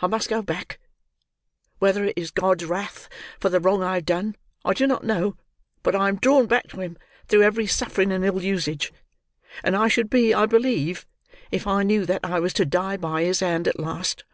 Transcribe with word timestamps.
I 0.00 0.08
must 0.08 0.28
go 0.28 0.42
back. 0.42 0.80
Whether 1.78 2.06
it 2.06 2.18
is 2.18 2.32
God's 2.32 2.64
wrath 2.64 3.08
for 3.38 3.48
the 3.48 3.60
wrong 3.60 3.80
I 3.80 3.94
have 3.94 4.04
done, 4.04 4.34
I 4.64 4.74
do 4.74 4.88
not 4.88 5.04
know; 5.04 5.36
but 5.84 5.94
I 5.94 6.08
am 6.08 6.16
drawn 6.16 6.46
back 6.46 6.66
to 6.70 6.80
him 6.80 6.98
through 7.28 7.42
every 7.44 7.68
suffering 7.68 8.10
and 8.10 8.24
ill 8.24 8.42
usage; 8.42 8.92
and 9.62 9.76
I 9.76 9.86
should 9.86 10.10
be, 10.10 10.34
I 10.34 10.46
believe, 10.46 11.06
if 11.52 11.68
I 11.68 11.84
knew 11.84 12.04
that 12.06 12.22
I 12.24 12.40
was 12.40 12.52
to 12.54 12.66
die 12.66 12.96
by 12.96 13.22
his 13.22 13.38
hand 13.38 13.68
at 13.68 13.78
last." 13.78 14.24